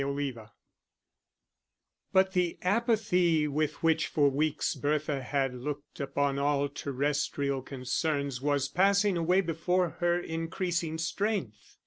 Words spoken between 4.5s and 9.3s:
Bertha had looked upon all terrestrial concerns was passing